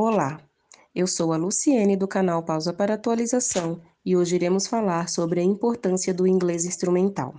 Olá, 0.00 0.40
eu 0.94 1.08
sou 1.08 1.32
a 1.32 1.36
Luciene 1.36 1.96
do 1.96 2.06
canal 2.06 2.44
Pausa 2.44 2.72
para 2.72 2.94
Atualização 2.94 3.82
e 4.06 4.16
hoje 4.16 4.36
iremos 4.36 4.68
falar 4.68 5.08
sobre 5.08 5.40
a 5.40 5.42
importância 5.42 6.14
do 6.14 6.24
inglês 6.24 6.64
instrumental. 6.64 7.34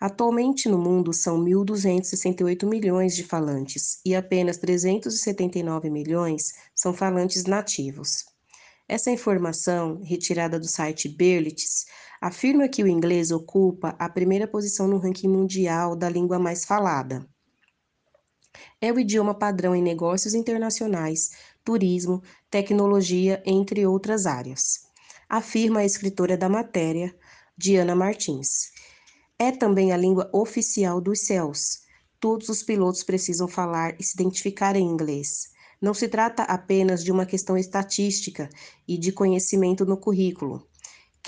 Atualmente 0.00 0.68
no 0.68 0.76
mundo 0.76 1.12
são 1.12 1.38
1.268 1.38 2.68
milhões 2.68 3.14
de 3.14 3.22
falantes 3.22 4.00
e 4.04 4.16
apenas 4.16 4.56
379 4.56 5.88
milhões 5.88 6.54
são 6.74 6.92
falantes 6.92 7.44
nativos. 7.44 8.24
Essa 8.88 9.12
informação, 9.12 10.00
retirada 10.02 10.58
do 10.58 10.66
site 10.66 11.08
Berlitz, 11.08 11.84
afirma 12.20 12.68
que 12.68 12.82
o 12.82 12.88
inglês 12.88 13.30
ocupa 13.30 13.94
a 13.96 14.08
primeira 14.08 14.48
posição 14.48 14.88
no 14.88 14.98
ranking 14.98 15.28
mundial 15.28 15.94
da 15.94 16.10
língua 16.10 16.36
mais 16.36 16.64
falada. 16.64 17.24
É 18.80 18.92
o 18.92 18.98
idioma 18.98 19.34
padrão 19.34 19.74
em 19.74 19.82
negócios 19.82 20.34
internacionais, 20.34 21.30
turismo, 21.64 22.22
tecnologia, 22.50 23.42
entre 23.46 23.86
outras 23.86 24.26
áreas, 24.26 24.86
afirma 25.28 25.80
a 25.80 25.84
escritora 25.84 26.36
da 26.36 26.48
matéria, 26.48 27.14
Diana 27.56 27.94
Martins. 27.94 28.70
É 29.38 29.50
também 29.50 29.92
a 29.92 29.96
língua 29.96 30.28
oficial 30.32 31.00
dos 31.00 31.20
céus. 31.20 31.80
Todos 32.20 32.48
os 32.48 32.62
pilotos 32.62 33.02
precisam 33.02 33.48
falar 33.48 33.94
e 33.98 34.02
se 34.04 34.14
identificar 34.14 34.76
em 34.76 34.84
inglês. 34.84 35.50
Não 35.80 35.94
se 35.94 36.08
trata 36.08 36.42
apenas 36.42 37.02
de 37.02 37.10
uma 37.10 37.24
questão 37.24 37.56
estatística 37.56 38.50
e 38.86 38.98
de 38.98 39.12
conhecimento 39.12 39.86
no 39.86 39.96
currículo 39.96 40.67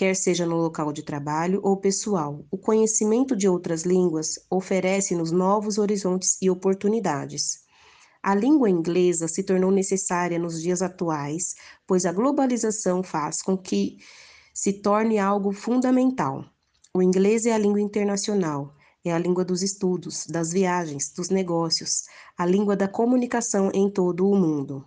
quer 0.00 0.16
seja 0.16 0.46
no 0.46 0.56
local 0.56 0.95
de 0.95 1.02
trabalho 1.02 1.60
ou 1.62 1.77
pessoal. 1.77 2.42
O 2.50 2.56
conhecimento 2.56 3.36
de 3.36 3.46
outras 3.46 3.82
línguas 3.82 4.38
oferece-nos 4.50 5.30
novos 5.30 5.77
horizontes 5.77 6.38
e 6.41 6.48
oportunidades. 6.48 7.58
A 8.22 8.34
língua 8.34 8.70
inglesa 8.70 9.28
se 9.28 9.42
tornou 9.42 9.70
necessária 9.70 10.38
nos 10.38 10.62
dias 10.62 10.80
atuais, 10.80 11.55
pois 11.86 12.06
a 12.06 12.12
globalização 12.12 13.02
faz 13.02 13.42
com 13.42 13.58
que 13.58 13.98
se 14.55 14.80
torne 14.80 15.19
algo 15.19 15.52
fundamental. 15.52 16.47
O 16.94 17.03
inglês 17.03 17.44
é 17.44 17.53
a 17.53 17.58
língua 17.58 17.82
internacional, 17.82 18.72
é 19.05 19.12
a 19.12 19.19
língua 19.19 19.44
dos 19.44 19.60
estudos, 19.62 20.27
das 20.27 20.50
viagens, 20.50 21.12
dos 21.12 21.28
negócios, 21.28 22.05
a 22.38 22.47
língua 22.47 22.75
da 22.75 22.88
comunicação 22.88 23.70
em 23.75 23.91
todo 23.91 24.27
o 24.27 24.34
mundo. 24.34 24.82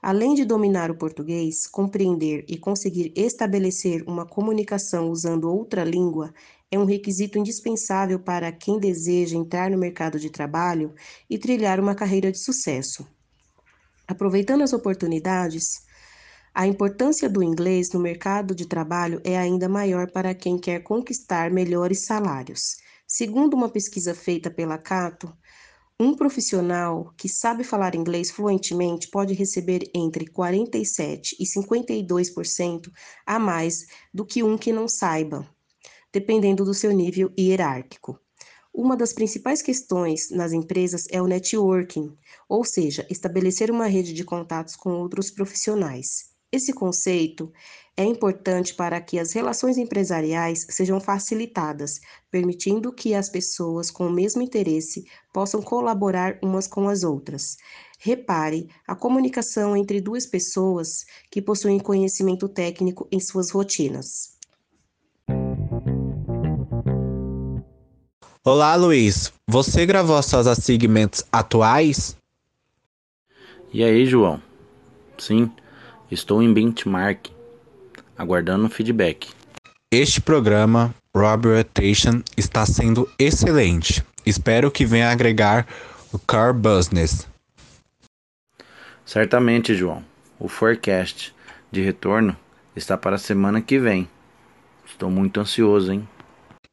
Além 0.00 0.34
de 0.34 0.44
dominar 0.44 0.90
o 0.90 0.96
português, 0.96 1.66
compreender 1.66 2.44
e 2.48 2.56
conseguir 2.56 3.12
estabelecer 3.16 4.04
uma 4.06 4.24
comunicação 4.24 5.10
usando 5.10 5.52
outra 5.52 5.82
língua 5.82 6.32
é 6.70 6.78
um 6.78 6.84
requisito 6.84 7.38
indispensável 7.38 8.20
para 8.20 8.52
quem 8.52 8.78
deseja 8.78 9.36
entrar 9.36 9.70
no 9.70 9.78
mercado 9.78 10.18
de 10.18 10.30
trabalho 10.30 10.94
e 11.28 11.36
trilhar 11.36 11.80
uma 11.80 11.94
carreira 11.94 12.30
de 12.30 12.38
sucesso. 12.38 13.06
Aproveitando 14.06 14.62
as 14.62 14.72
oportunidades, 14.72 15.82
a 16.54 16.66
importância 16.66 17.28
do 17.28 17.42
inglês 17.42 17.90
no 17.92 18.00
mercado 18.00 18.54
de 18.54 18.66
trabalho 18.66 19.20
é 19.24 19.36
ainda 19.36 19.68
maior 19.68 20.10
para 20.10 20.34
quem 20.34 20.58
quer 20.58 20.80
conquistar 20.80 21.50
melhores 21.50 22.04
salários. 22.04 22.76
Segundo 23.06 23.54
uma 23.54 23.68
pesquisa 23.68 24.14
feita 24.14 24.50
pela 24.50 24.78
Cato, 24.78 25.32
um 26.00 26.14
profissional 26.14 27.12
que 27.16 27.28
sabe 27.28 27.64
falar 27.64 27.96
inglês 27.96 28.30
fluentemente 28.30 29.08
pode 29.08 29.34
receber 29.34 29.90
entre 29.92 30.26
47% 30.26 31.32
e 31.40 31.44
52% 31.44 32.92
a 33.26 33.38
mais 33.38 33.84
do 34.14 34.24
que 34.24 34.44
um 34.44 34.56
que 34.56 34.72
não 34.72 34.86
saiba, 34.86 35.48
dependendo 36.12 36.64
do 36.64 36.72
seu 36.72 36.92
nível 36.92 37.32
hierárquico. 37.36 38.16
Uma 38.72 38.96
das 38.96 39.12
principais 39.12 39.60
questões 39.60 40.30
nas 40.30 40.52
empresas 40.52 41.06
é 41.10 41.20
o 41.20 41.26
networking, 41.26 42.16
ou 42.48 42.64
seja, 42.64 43.04
estabelecer 43.10 43.68
uma 43.68 43.86
rede 43.86 44.12
de 44.12 44.24
contatos 44.24 44.76
com 44.76 44.90
outros 44.90 45.32
profissionais. 45.32 46.37
Esse 46.50 46.72
conceito 46.72 47.52
é 47.94 48.02
importante 48.02 48.72
para 48.72 48.98
que 49.02 49.18
as 49.18 49.32
relações 49.32 49.76
empresariais 49.76 50.66
sejam 50.70 50.98
facilitadas, 50.98 52.00
permitindo 52.30 52.90
que 52.90 53.12
as 53.12 53.28
pessoas 53.28 53.90
com 53.90 54.06
o 54.06 54.10
mesmo 54.10 54.40
interesse 54.40 55.04
possam 55.30 55.60
colaborar 55.60 56.38
umas 56.42 56.66
com 56.66 56.88
as 56.88 57.04
outras. 57.04 57.58
Repare 57.98 58.70
a 58.86 58.94
comunicação 58.94 59.76
entre 59.76 60.00
duas 60.00 60.24
pessoas 60.24 61.04
que 61.30 61.42
possuem 61.42 61.78
conhecimento 61.78 62.48
técnico 62.48 63.06
em 63.12 63.20
suas 63.20 63.50
rotinas. 63.50 64.38
Olá, 68.42 68.74
Luiz. 68.74 69.30
Você 69.46 69.84
gravou 69.84 70.22
suas 70.22 70.46
assignments 70.46 71.22
atuais? 71.30 72.16
E 73.70 73.84
aí, 73.84 74.06
João? 74.06 74.40
Sim. 75.18 75.52
Estou 76.10 76.42
em 76.42 76.52
benchmark, 76.52 77.28
aguardando 78.16 78.68
feedback. 78.70 79.28
Este 79.92 80.20
programa, 80.20 80.94
Rob 81.14 81.48
Rotation, 81.48 82.22
está 82.36 82.64
sendo 82.64 83.08
excelente. 83.18 84.02
Espero 84.24 84.70
que 84.70 84.86
venha 84.86 85.10
agregar 85.10 85.66
o 86.12 86.18
Car 86.18 86.54
Business. 86.54 87.26
Certamente, 89.04 89.74
João. 89.74 90.04
O 90.38 90.48
forecast 90.48 91.34
de 91.70 91.82
retorno 91.82 92.36
está 92.74 92.96
para 92.96 93.16
a 93.16 93.18
semana 93.18 93.60
que 93.60 93.78
vem. 93.78 94.08
Estou 94.86 95.10
muito 95.10 95.40
ansioso, 95.40 95.92
hein? 95.92 96.08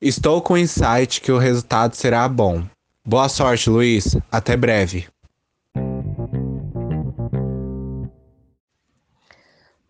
Estou 0.02 0.42
com 0.42 0.54
o 0.54 0.58
insight 0.58 1.20
que 1.20 1.32
o 1.32 1.38
resultado 1.38 1.96
será 1.96 2.28
bom. 2.30 2.64
Boa 3.06 3.28
sorte, 3.28 3.70
Luiz. 3.70 4.18
Até 4.32 4.56
breve. 4.56 5.08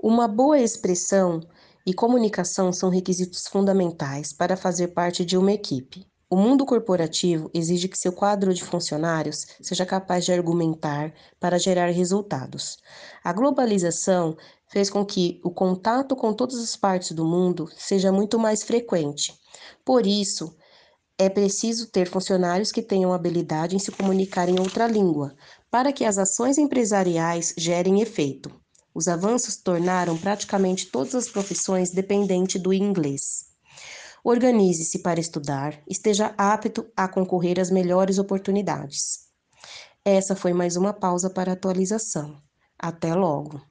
Uma 0.07 0.27
boa 0.27 0.59
expressão 0.59 1.41
e 1.83 1.91
comunicação 1.91 2.71
são 2.71 2.91
requisitos 2.91 3.47
fundamentais 3.47 4.31
para 4.31 4.55
fazer 4.55 4.89
parte 4.89 5.25
de 5.25 5.35
uma 5.35 5.51
equipe. 5.51 6.05
O 6.29 6.35
mundo 6.35 6.63
corporativo 6.63 7.49
exige 7.51 7.87
que 7.87 7.97
seu 7.97 8.13
quadro 8.13 8.53
de 8.53 8.63
funcionários 8.63 9.47
seja 9.59 9.83
capaz 9.83 10.23
de 10.23 10.31
argumentar 10.31 11.11
para 11.39 11.57
gerar 11.57 11.87
resultados. 11.87 12.77
A 13.23 13.33
globalização 13.33 14.37
fez 14.67 14.91
com 14.91 15.03
que 15.03 15.41
o 15.43 15.49
contato 15.49 16.15
com 16.15 16.31
todas 16.31 16.59
as 16.59 16.77
partes 16.77 17.13
do 17.13 17.25
mundo 17.25 17.67
seja 17.75 18.11
muito 18.11 18.37
mais 18.37 18.61
frequente. 18.61 19.33
Por 19.83 20.05
isso, 20.05 20.55
é 21.17 21.29
preciso 21.29 21.87
ter 21.87 22.07
funcionários 22.07 22.71
que 22.71 22.83
tenham 22.83 23.11
habilidade 23.11 23.75
em 23.75 23.79
se 23.79 23.91
comunicar 23.91 24.49
em 24.49 24.59
outra 24.59 24.85
língua, 24.85 25.35
para 25.71 25.91
que 25.91 26.05
as 26.05 26.19
ações 26.19 26.59
empresariais 26.59 27.55
gerem 27.57 28.01
efeito. 28.01 28.51
Os 28.95 29.09
avanços 29.09 29.57
tornaram 29.57 30.17
praticamente 30.17 30.85
todas 30.85 31.13
as 31.13 31.27
profissões 31.27 31.91
dependentes 31.91 32.61
do 32.61 32.73
inglês. 32.73 33.47
Organize-se 34.23 34.99
para 34.99 35.19
estudar, 35.19 35.83
esteja 35.85 36.33
apto 36.37 36.89
a 36.95 37.05
concorrer 37.05 37.59
às 37.59 37.69
melhores 37.69 38.17
oportunidades. 38.17 39.25
Essa 40.03 40.33
foi 40.33 40.53
mais 40.53 40.77
uma 40.77 40.93
pausa 40.93 41.29
para 41.29 41.51
atualização. 41.51 42.41
Até 42.79 43.13
logo! 43.13 43.61